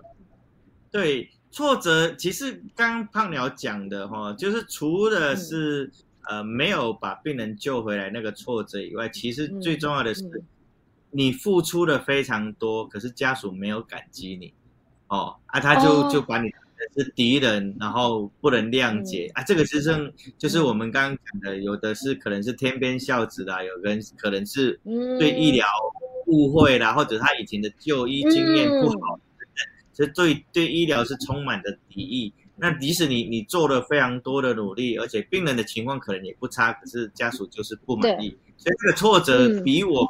[0.89, 5.91] 对，挫折其实刚刚胖鸟讲的哈，就是除了是、
[6.27, 10.43] 呃没有把病人救回来那个挫折以外，其实最重要的是、嗯
[11.13, 14.53] 你付出的非常多，可是家属没有感激你，
[15.07, 16.49] 哦啊，他就、哦就把你
[16.95, 25.65] 是敌人，然后不能谅解、啊，这个其实就是我们刚刚讲的，有的是可能是天边孝子啦，有人可能是嗯，对医疗
[26.27, 29.19] 误会啦，或者他以前的就医经验不好，
[29.93, 32.33] 所以对对医疗是充满着敌意。
[32.57, 39.63] 那即使你你做了非常多的努力，而且病人的情况可能也不差，可是家属就是不满意，所以这个挫折嗯。
[39.63, 40.07] 比我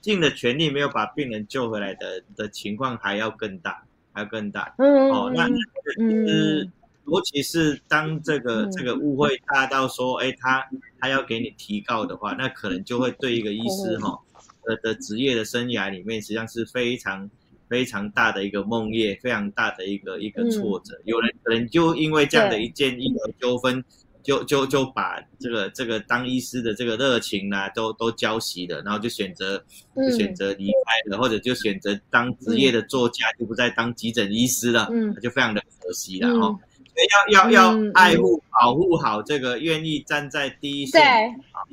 [0.00, 3.84] 尽了全力没有把病人救回来的的情况还要更大，
[4.16, 4.74] 还要更大。
[4.78, 6.72] 嗯，哦，那那个是嗯
[7.06, 8.72] 尤其是当这个嗯。
[8.72, 10.66] 这个误会大到说，哎，他
[10.98, 14.18] 他要给你提告的话，那可能就会对一个医师哈
[14.64, 17.30] 的的职业的生涯里面，实际上是非常
[17.68, 20.98] 非常大的一个梦魇，非常大的一个一个挫折。
[21.04, 23.84] 有人可能就因为这样的一件医疗纠纷，
[24.26, 29.62] 就就就把这个这个当医师的这个热情啊，都都浇熄了，然后就选择
[29.94, 36.58] 就选择离开了，或者就选择当职业的作家，就不再当急诊医师了，嗯就非常的可惜了嗯哦。
[36.92, 41.00] 所以要要要嗯爱护、保护好这个愿意站在第一线，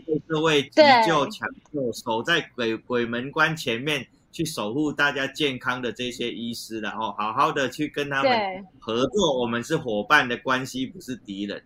[0.06, 8.64] 对，为各位急救抢救，守在鬼鬼门关前面去守护大家健康的这些医师然后好好的去跟他们。
[8.80, 11.64] 合作，我们是伙伴的关系，不是敌人。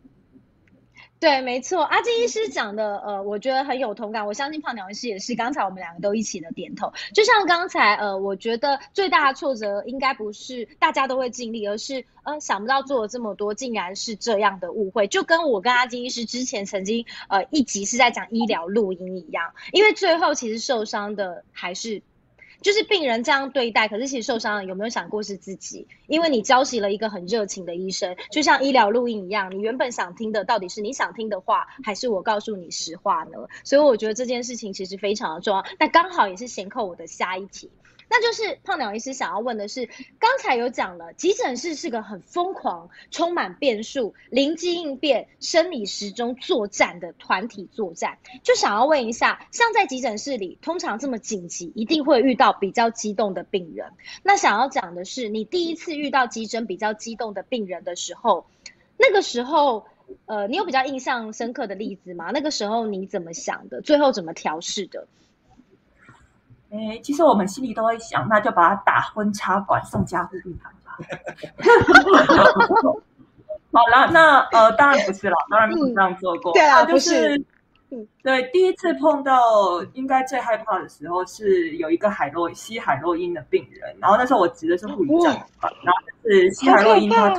[1.20, 4.28] 对，没错，阿金医师讲的，呃，我觉得很有同感。
[4.28, 5.34] 我相信胖鸟医师也是。
[5.34, 6.94] 刚才我们两个都一起的点头。
[7.12, 15.08] 就像刚才，呃，我觉得最大的挫折应该不是大家都会尽力，而是呃想不到做了这么多，竟然是这样的误会。
[15.08, 22.04] 就跟我跟阿金医师之前曾经呃一集是在讲医疗录音一样，因为最后其实受伤的还是。
[22.68, 25.88] 就是病人这样对待，可是其实受伤了，有没有想过是自己？
[26.06, 33.48] 因为你教习了一个很热情的医生，就像医疗录音一样，你原本想听的到底是你想听的话，还是我告诉你实话呢？
[33.64, 35.64] 所以我觉得这件事情其实非常的重要。
[35.80, 37.72] 那刚好也是衔扣我的下一题。
[38.10, 39.90] 那就是胖鸟医师想要问的是，
[40.20, 48.18] 刚才有讲了，急诊室是个很疯狂、充满变数、灵机应变、生理时钟作战的团体作战。
[48.44, 53.92] 就想要问一下，像在急诊室里，通常这么紧急，一定会遇到比较激动的病人。
[54.24, 58.46] 那想要讲的是，你第一次遇到急诊比较激动的病人的时候，
[58.98, 59.86] 那个时候，
[60.26, 62.32] 呃，你有比较印象深刻的例子吗？
[62.34, 63.82] 那个时候你怎么想的？
[63.82, 65.08] 最后怎么调试的？
[66.70, 70.98] 哎，其实我们心里都会想，那就把他打昏插管送加护病房吧。
[73.72, 76.52] 好了，那呃，当然不是了，当然没有这样做过。
[76.54, 77.42] 对啊，就是，
[78.22, 87.34] 对，第一次碰到应该最害怕的时候是有一个海洛吸海洛因的病人，然后那时候我值的是护理站，然后是吸海洛因他。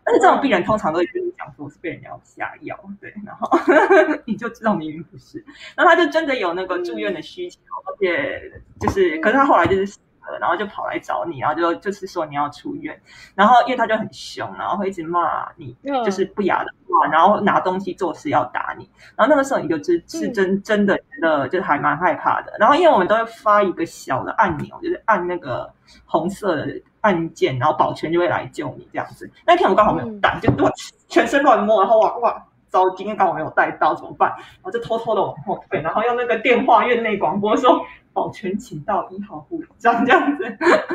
[0.04, 3.48] 但是这种病人通常都会跟你讲说我是被人家下药，对，然后
[4.24, 5.44] 你就知道明明不是，
[5.76, 9.98] 然后他就真的有那个住院的需求，而且就是，可是他后来就是死
[10.32, 13.00] 了，然后就跑来找你，然后就就是说你要出院，
[13.34, 25.72] 然后因为他就很凶，然后会一直骂你，就是不雅的话，然后拿东西做事要打你，然后那个时候你就知是真真的觉得就还蛮害怕的，然后因为我们都会发一个小的按钮，就是按那个
[26.04, 26.80] 红色的。
[27.00, 29.30] 按键，然后保全就会来救你这样子。
[29.46, 30.72] 那天我刚好没有带，就乱
[31.08, 34.30] 全身乱摸，然后哇哇，糟，今天刚好没有带到，怎么办？
[34.30, 40.44] 然后就偷偷的往后退，然后用那个电话院内广播说：“保全请到一号护长这样子。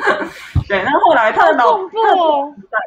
[0.68, 1.98] 对，那后来他的老父，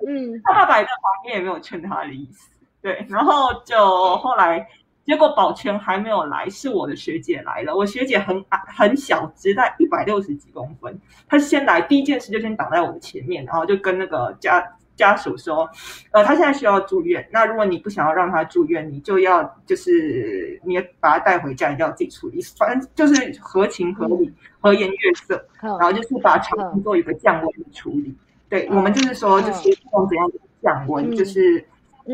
[0.06, 2.50] 嗯，他爸爸在旁边也没有劝他的意思。
[2.80, 4.66] 对，然后就后来。
[5.08, 7.74] 结果保全还没有来，是我的学姐来了。
[7.74, 11.00] 我学姐很矮很小，只在一百六十几公分。
[11.26, 14.62] 她先来，第一件事就先挡在我的前面，然后就跟那个家
[14.96, 15.66] 家属说
[16.12, 17.26] ：“呃，她现在需要住院。
[17.32, 22.42] 那如果你不想要让她住院，你就要就是你把她带回家，一定要自己处理。
[22.58, 28.14] 反正就是合情合理、和颜悦色，然后就是把肠做一个降温的处理。
[28.50, 31.64] 对我们就是说，就是用怎样的降温，就是。”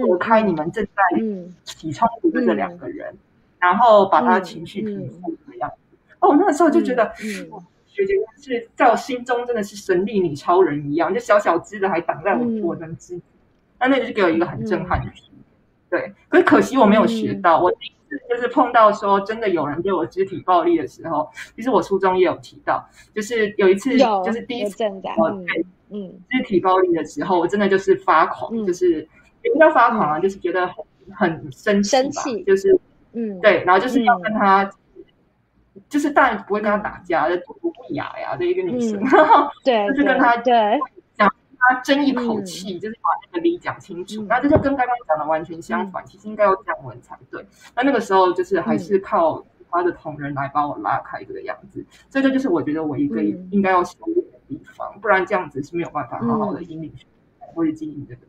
[0.01, 1.03] 躲开你们正在
[1.63, 3.15] 起冲突的这两个人，
[3.59, 5.97] 然后把他情绪平复的样子。
[6.21, 13.21] 哦，那个时候就觉得，学姐是在我心中真的是神力女超人一样，就小小只的还挡在我我的之，
[13.79, 15.33] 那那个就给我一个很震撼的体验。
[15.91, 17.63] 对，可是可惜我没有学到。
[17.63, 24.83] 我第一次就是碰到说真的有人对我肢体暴力的时候，其实我初中也有提到，就是有一次就是第一次
[25.17, 29.07] 我对嗯肢体暴力的时候，我真的就是发狂，就是。
[29.53, 30.77] 不叫发狂啊，就是觉得很
[31.15, 32.45] 很生气，生气。
[32.45, 32.79] 就是
[33.13, 34.69] 嗯，对，然后就是要跟他，
[35.89, 38.99] 就是当然不会跟他打架，就不不雅呀的一个女生，
[39.65, 40.79] 对，就是跟他对。
[41.17, 44.23] 讲他争一口气，就是把那个理讲清楚。
[44.29, 47.47] 那这就跟刚刚讲的完全相反，其实应该要降温才对。
[47.77, 56.93] 那那个时候就是还是靠他的同仁来把我拉开这个样子，所以这就是我觉得我一个应该要修炼的地方，不然这样子是没有办法好好的引领
[57.39, 58.21] 或者经营这个。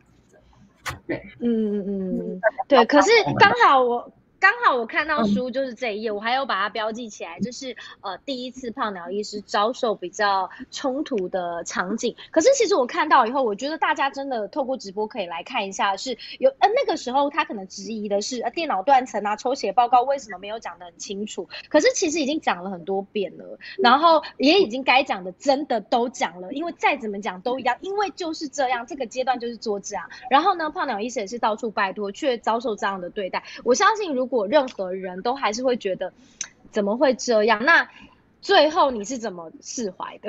[1.06, 4.12] 对，嗯嗯嗯， 对，可是刚好我。
[4.38, 12.14] 刚好我看到书就是这一页，我还有把它标记起来，就是呃第一次胖鸟医师遭受比较冲突的场景。
[12.30, 21.48] 可是其实我看到以后，我觉得大家真的透过直播可以来看一下，是有呃那个时候他可能质疑的是呃电脑断层啊、抽血报告为什么没有讲得很清楚？
[21.68, 30.08] 可是其实已经讲了很多遍了，然后也已经该讲的真的都讲了，因为再怎么讲都一样，因为就是这样，这个阶段就是做这样。
[30.28, 33.42] 然后呢，胖鸟医师也是到处拜托，却遭受这样的对待。
[33.64, 36.12] 我相信如如果任何人都还是会觉得
[36.72, 37.64] 怎么会这样？
[37.64, 37.88] 那
[38.40, 40.28] 最后你是怎么释怀的？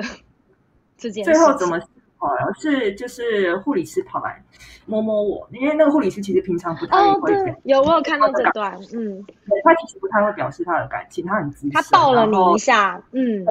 [0.96, 2.28] 这件最后怎么释怀？
[2.60, 4.40] 是就是护理师跑来
[4.86, 7.34] 摸摸我，因为那个护理师其实平常不太会
[7.64, 9.24] 有我有看到这段，嗯，
[9.64, 13.44] 他其实不太会表示他的感情，他很直，他抱了你一下，嗯。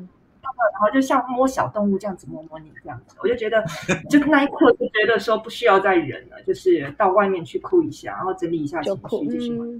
[0.72, 3.64] 然后就像摸小动物这样子摸摸你这样子，我就觉得，
[4.10, 9.80] 就那一刻就觉得说不需要再忍了，就是到外面去哭一下，然后整理一下情绪就行了。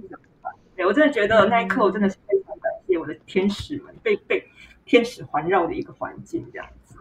[0.78, 4.46] 对我真的觉得那一刻我真的是非常感谢我的天使们，被被
[4.86, 6.94] 天使环绕的一个环境这样子。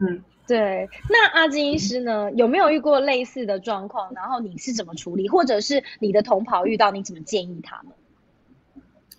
[0.00, 2.30] 嗯，对，那阿金医师呢？
[2.32, 4.12] 有没有遇过类似的状况？
[4.14, 7.94] 然后你是怎么处理，或者是你的同袍遇到，你怎么建议他们？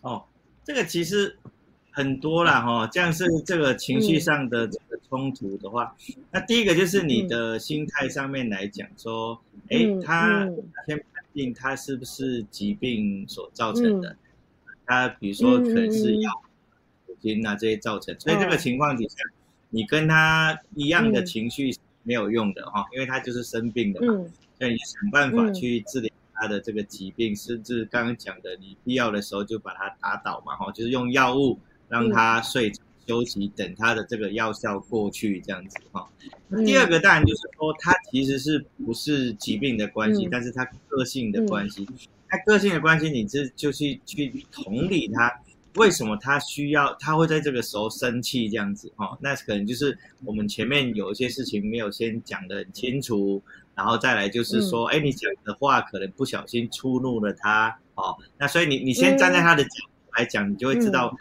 [0.01, 0.23] 哦，
[0.63, 1.35] 这个其实
[1.89, 5.95] 很多啦，哈，这样是这个情绪上的这个冲突的话，
[6.29, 10.47] 那第一个就是你的心态上面来讲，说，哎，他
[10.85, 14.15] 先判定他是不是疾病所造成的，
[14.85, 16.31] 他比如说可能是药、
[17.07, 19.15] 酒精啊这些造成，所以这个情况底下。
[19.75, 24.13] 你跟他一样的情绪没有用的哈，因为他就是生病的嘛，
[24.59, 31.57] 所以你想办法去治疗他的这个疾病，甚至刚刚讲的，你必要的时候就把他打倒嘛哈，就是用药物
[31.89, 32.71] 让他睡
[33.07, 36.07] 休息，等他的这个药效过去这样子哈。
[36.65, 41.87] 第二个当然就是说，他其实是不是疾病的关系，但是他个性的关系，
[42.27, 45.31] 他个性的关系，你这就去去同理他。
[45.75, 49.17] 为什么他需要他会在这个时候生气这样子哈？
[49.19, 53.41] 那可能就是我们前面有一些事情没有先讲得很清楚，
[53.73, 58.15] 然后再来就是说，哎，你讲的话可能不小心触怒了他哦。
[58.37, 61.11] 那所以你你先站在他的角度来讲，你就会知道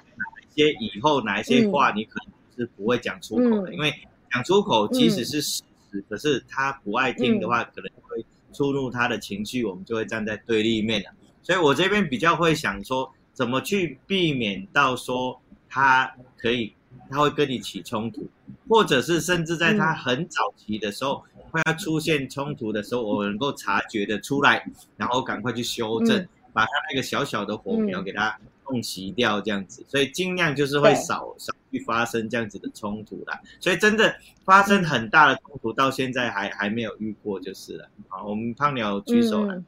[0.54, 3.92] 些以后哪一些话你可能是不会讲出口的，因为
[4.30, 11.10] 讲出口即使是事实，可是他不爱听的话，可能会触怒他的情绪，我们就会站在对立面了。
[11.42, 13.12] 所以我这边比较会想说。
[13.34, 16.74] 怎么去避免到说他可以，
[17.08, 18.28] 他会跟你起冲突，
[18.68, 24.62] 或者是甚至在他很早期的时候，快要出现冲突的时候，我能够察觉的出来，
[24.98, 28.38] 然后赶快去修正，把他那个小小的火苗给他
[28.68, 33.40] 弄熄掉，这样子，所以尽量就是会少少去发生这样子的冲突啦。
[33.60, 37.88] 所以真的发生很大的冲突，到现在还还没有遇过就是了。
[38.08, 39.62] 好，我们胖鸟举手了。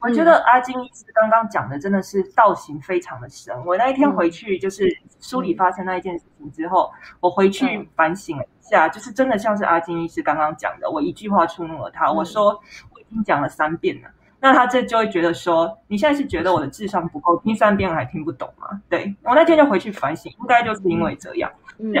[0.00, 3.54] 我觉得阿金医师刚刚讲的真的是道行非常的深。
[3.64, 4.86] 我那一天回去就是
[5.18, 12.12] 梳理发生那一件事情之后，我回去反省了一下，就是真的像是阿金医师刚刚讲的，我一句话触怒了他。
[12.12, 12.48] 我说
[12.90, 14.10] 我已经讲了三遍了，
[14.44, 18.78] 那他这就会觉得说，你现在是觉得我的智商不够，听三遍还听不懂吗？
[18.90, 21.50] 对我那天就回去反省，应该就是因为这样。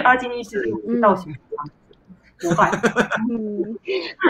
[0.04, 0.62] 阿金医师
[1.00, 1.66] 道行非常。
[3.30, 3.78] 嗯，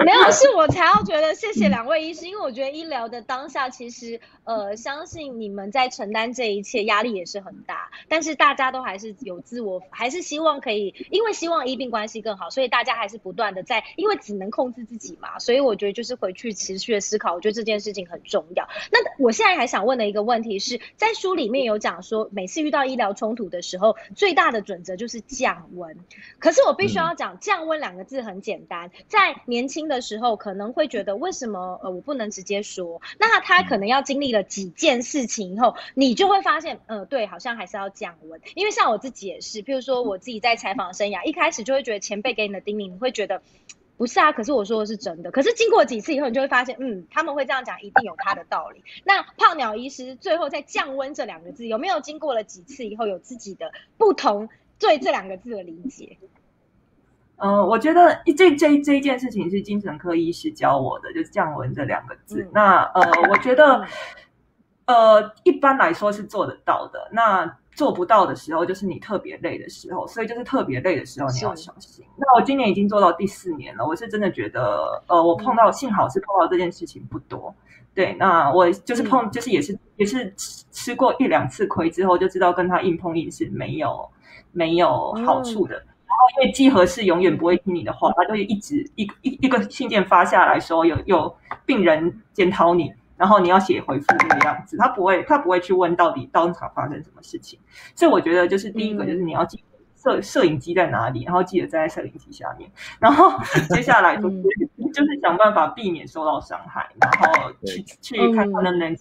[0.05, 7.91] 没有，是我才要觉得谢谢两位医师，因为我觉得医疗的当下，其实呃，相信你们在承担这一切，压力也是很大。
[8.09, 18.69] 但是大家都还是有自我，还是希望可以，因为希望医病关系更好，所以大家还是不断的在，因为只能控制自己嘛，所以我觉得就是回去持续的思考，我觉得这件事情很重要。
[18.93, 25.97] 那我现在还想问的一个问题是在书里面有讲说，每次遇到医疗冲突的时候，最大的准则就是降温。
[26.39, 28.04] 可是我必须要讲降温两个。
[28.05, 33.03] 字很简单，在年轻的时候可能会觉得为什么呃我不能直接说？
[33.19, 38.41] 那他可能要经历了几件事情以后，你就会发现，呃，对，好像还是要降温。
[38.55, 43.43] 因为像我自己也是，譬如说我自己在采访生涯一开始就会觉得前辈给你的叮咛，你会觉得
[43.97, 45.31] 不是啊，可是我说的是真的。
[45.31, 48.83] 可是经过几次以后，你就会发现，嗯，他们会这样讲，一定有他的道理。
[49.05, 54.49] 那胖鸟医师最后在降温这两个字，有没有经过了几次以后，有自己的不同
[54.79, 56.19] 对这两个字的理解？
[57.37, 62.49] 呃，我觉得这这这一件事情是精神科医师教我的，就是降温这两个字。
[62.53, 63.85] 那呃，我觉得
[64.87, 67.09] 呃，一般来说是做得到的。
[67.13, 70.07] 那做不到的时候，就是你特别累的时候。
[70.07, 72.05] 所以就是特别累的时候，你要小心。
[72.17, 77.53] 那我今年已经做到第四年了，我是真的觉得，呃，我碰到幸好是碰到这件事情不多。
[77.95, 84.09] 对，那我就是碰，就是也是也是吃吃过一两次亏之后，就知道跟他硬碰硬是没有
[84.53, 85.83] 没有好处的。
[86.37, 97.59] 因为稽核是永远不会听你的话，他就一直一一一个信件发下来说有有病人检讨你，然后你要写回复这个样子，他不会他不会去问到底当场发生什么事情。
[97.95, 99.63] 所以我觉得就是第一个就是你要记
[99.97, 103.33] 摄摄影机在哪里，然后记得站在摄影机下面，然后
[103.75, 104.43] 接下来就是
[104.93, 108.95] 就是想办法避免受到伤害，然后去去看能不能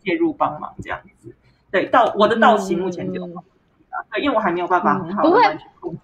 [0.00, 1.34] 介入帮忙这样子。
[1.70, 3.26] 对，到我的道行目前就
[4.12, 5.98] 对，因为我还没有办法很好的完全控制。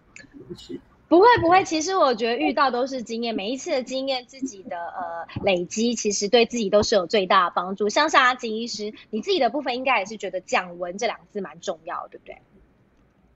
[1.09, 7.88] 不会不会，其实我觉得遇到都是经验，每一次的经验自己的呃累积，其实对自己都是有最大的帮助。
[7.88, 12.36] 像是阿金医师，你自己的部分应该也是觉得降温这两个字蛮重要，对不对？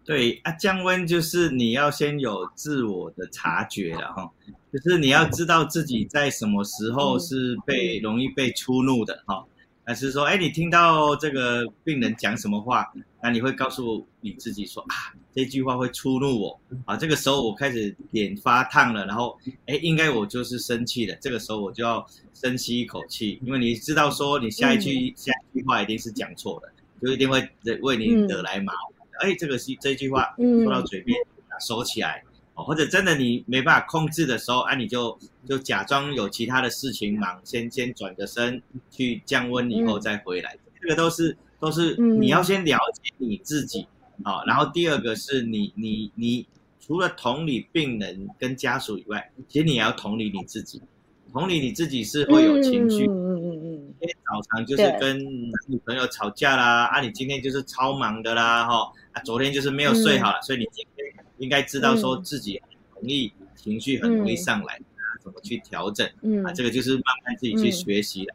[0.04, 4.30] 对啊，降温就是你要先有自我的察觉了哈，
[4.72, 9.44] 就是你要知道自己在什么时候是被容易被触怒的哈。
[9.86, 12.90] 还是说，哎，你听到这个病人讲什么话，
[13.24, 16.94] 那你会告诉你自己说啊，这句话会触怒我啊。
[16.94, 21.16] 这个时候我开始脸发烫了，然后，哎，应该我就是生气了。
[21.22, 26.70] 这个时候我就要深吸一口气，因为你知道说你下一句下一句话一定是讲错的，
[27.00, 27.48] 就一定会
[27.80, 29.30] 为你惹来麻烦。
[29.30, 31.18] 哎，这个是这句话说到嘴边，
[31.66, 32.22] 收起来，
[32.52, 35.18] 哦，或者真的你没办法控制的时候，啊，你就
[35.48, 38.60] 就假装有其他的事情忙，先先转个身
[38.90, 41.34] 去降温以后再回来，这个都是
[41.64, 43.86] 都是你要先了解你自己
[44.22, 46.46] 啊，然后第二个是你你你
[46.78, 50.82] 除了同理病人跟家属以外，其实你也要同理你自己，
[51.32, 61.04] 同理你自己是会有情绪，嗯嗯嗯，因为早上就是跟男女朋友吵架啦，啊，你今天就是超忙的啦，哈，啊，昨天就是没有睡好了，所以你今天。
[61.38, 64.80] 应该知道说自己很容易情绪很容易上来，
[65.20, 66.06] 怎么去调整？
[66.46, 68.34] 啊，这个就是慢慢自己去学习了。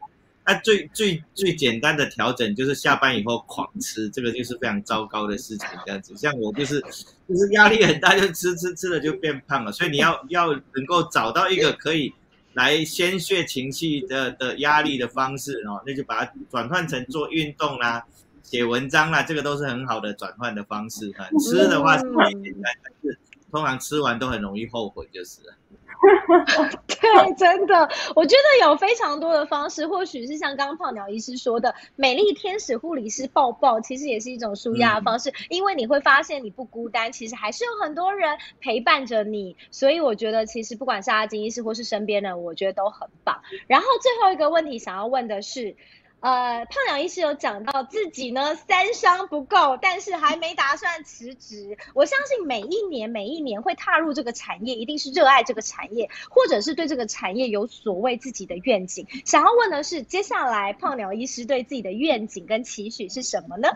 [0.50, 5.68] 那最最最简单的调整就是下班以后狂吃，这个就是非常糟糕的事情。
[5.86, 6.80] 这样子，像我就是
[7.28, 9.70] 就是压力很大，就吃吃吃了就变胖了。
[9.70, 12.12] 所以你要要能够找到一个可以
[12.54, 18.04] 来宣泄情绪的的压力的方式哦，那就把它转换成做运动啦。
[18.42, 21.28] 写文章啦，这个都是很好的转换的方式哈。
[21.38, 23.16] 吃的话是最简单，但是
[23.52, 25.54] 通常吃完都很容易后悔，就是了。
[26.86, 39.56] 对，真的，我觉得有非常多的方式，或许是像刚刚胖鸟医师说的，美丽天使护理师抱抱，其实也是一种舒压的方式，因为你会发现你不孤单，其实还是有很多人陪伴着你。
[39.70, 43.42] 所以我觉得，其实不管是阿金医师或是身边人，我觉得都很棒。
[43.66, 45.76] 然后最后一个问题想要问的是。
[46.20, 51.78] 呃，胖鸟医师有讲到自己呢三商不够，但是还没打算辞职。
[51.94, 59.06] 我相信每一年每一年会踏入这个产业，一定是热爱这个产业，或者是对这个产业有所谓自己的愿景。
[59.24, 63.68] 想要问的是，接下来胖鸟医师对自己的愿景跟期许是什么呢？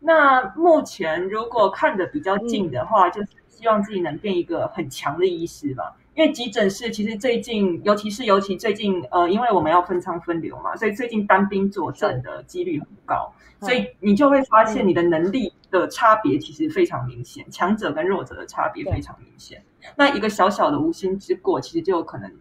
[0.00, 5.94] 那目前如果看的比较近的话，就是希望自己能变一个很强的医师吧。
[6.14, 19.62] 因为急诊室其实最近，尤其是尤其最近，呃，因为我们要分仓分流嘛，所以最近单兵作战的几率很高，所以你就会发现你的能力的差别其实非常明显，强者跟弱者的差别非常明显。
[19.96, 22.32] 那一个小小的无心之过，其实就有可能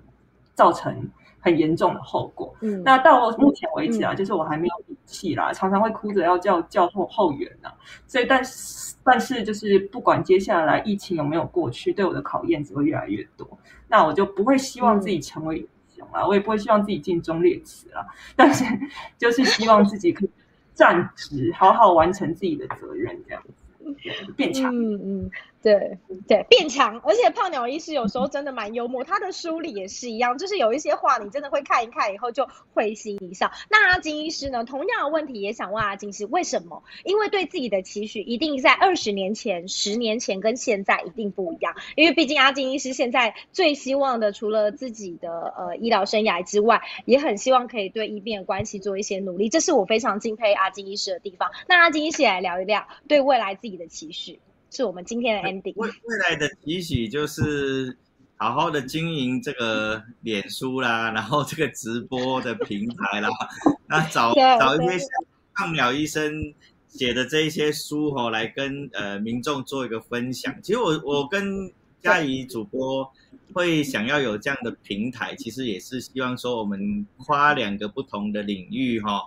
[0.54, 1.10] 造成。
[1.44, 2.56] 很严重的后果。
[2.62, 7.70] 嗯，那到目前为止啊，就是我还没有底气啦，常常会哭着要叫叫后后援呢。
[8.08, 13.46] 所以，但是但是，就是不管接下来疫情有没有过去，对我的考验只会越来越多。
[13.90, 18.06] 那我就不会希望自己成为英雄啊，我也不会希望自己尽忠烈祠啊。
[18.36, 18.64] 但是，
[19.18, 20.30] 就是希望自己可以
[20.74, 24.74] 站直，好好完成自己的责任，这样子变强。
[24.74, 25.32] 嗯嗯。
[25.64, 25.98] 对
[26.28, 33.50] 对，变强，而且胖鸟医师有时候真的蛮幽默，他的书里也是一样，就是有一些话你真的会看一看以后就会心一笑。
[33.70, 36.84] 那阿金医师呢，同样的问题也想问阿金师为什么？
[37.06, 51.50] 因为对自己的期许一定在二十年前、十年前跟现在一定不一样，因为毕竟阿金医师现在最希望的，除了自己的呃医疗生涯之外，也很希望可以对医病关系做一些努力，这是我非常敬佩阿金医师的地方。
[51.70, 54.42] 那阿金医师来聊一聊对未来自己的期许。
[54.74, 55.74] 是我们今天的 ending。
[55.76, 57.96] 未未来的期许就是
[58.38, 63.30] 好好的经营这个脸书啦， 然后这个直播的平台啦，
[63.88, 65.08] 那找找一些像
[65.54, 66.52] 胖鸟医生
[66.90, 70.56] 写的这一些书哈，来跟呃民众做一个分享。
[70.64, 71.72] 其实我我跟
[72.02, 73.08] 嘉怡主播
[73.54, 79.22] 会想要有这样的平台，其实也是希望说我们跨两个不同的领域哈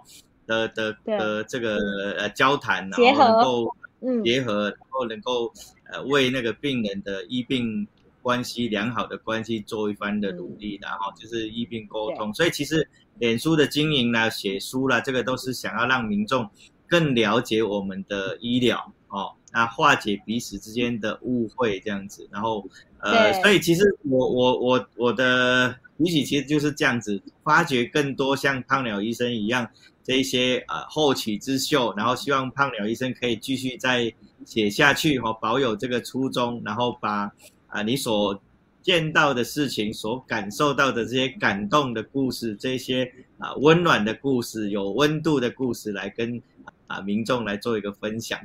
[0.45, 1.77] 的的的这个
[2.19, 3.77] 呃交谈，然后能够。
[4.25, 5.53] 结合，然后能够
[5.91, 7.87] 呃为那个病人的医病
[8.23, 12.33] 关系良好的关系做一番的努力，然后就是医病沟通。
[12.35, 12.89] 所以其实
[13.19, 16.49] 脸书的经营啦、写书啦，这个都是想要让民众
[16.87, 22.29] 更了解我们的医疗哦，那化解彼此之间的误会这样子。
[22.33, 22.69] 然后
[22.99, 29.71] 呃，所以其实我我我我的语气其实就是这样子，发掘更多像胖鸟医生一样。
[30.07, 34.13] 这一些呃后起之秀，然后希望胖鸟医生可以继续再
[34.45, 37.29] 写下去哈，保有这个初衷，然后把
[37.67, 38.41] 啊你所
[38.83, 46.41] 见到的事情、所感受到的这些感动的故事、这些啊温暖的故事、有温度的故事，来跟
[46.87, 48.39] 啊民众来做一个分享。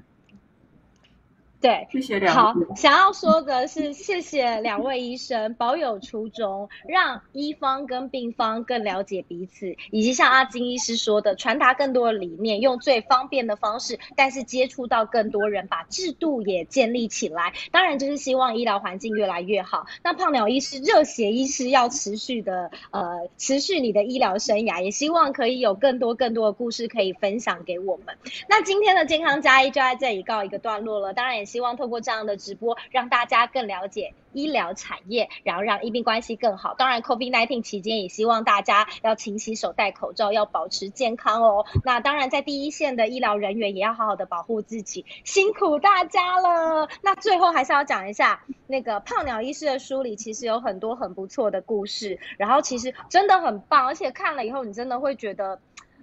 [1.61, 17.53] 对，谢谢两好，想要说的是，谢谢两位医生保有初衷，让医方跟病方更了解彼此，以及像阿金医师说的，传达更多的理念，用最方便的方式，但是接触到更多人，把制度也建立起来。
[17.71, 19.85] 当然，就是希望医疗环境越来越好。
[20.03, 28.17] 那胖鸟医师、热血医师要持续的呃，持续你的医疗生涯，也希望可以有更多更多的故事可以分享给我们。
[28.49, 31.50] 那今天的健康加一就在这里告一个段落了，当然也。
[31.51, 36.73] 希望透过这样的直播，让大家更了解医疗产业，然后让医病关系更好。
[36.75, 41.65] 当然，COVID-19 期间也希望大家要勤洗手、戴口罩，要保持健康哦。
[41.83, 46.87] 那当然，在第一线的医疗人员也要好好的保护自己，辛苦大家了。
[47.01, 55.59] 那最后还是要讲一下，那个胖鸟医师的书里其实有很多很不错的故事，然后其实真的很棒，而且看了以后你真的会觉得。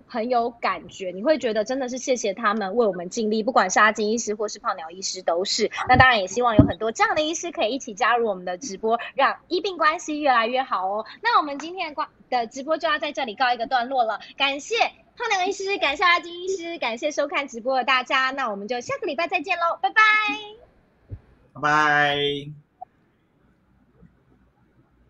[0.08, 5.70] 很有感觉，你会觉得真的是谢谢他们为我们尽力，不管是阿金医师或是胖鸟医师都是。
[5.88, 11.06] 那当然也希望有很多这样的医师可以一起加入我们的直播，让医病关系越来越好哦。
[11.22, 14.76] 那我们今天的关的直播就要在这里告一个段落了，感谢
[15.16, 18.30] 胖鸟医师，感谢阿金医师，感谢收看直播的大家。
[18.30, 20.02] 那我们就下个礼拜再见喽，拜拜，
[21.54, 22.67] 拜拜。